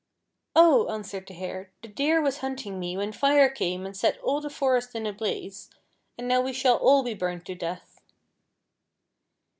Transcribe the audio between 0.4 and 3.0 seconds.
"Oh!" answered the Hare, "the Deer was hunting me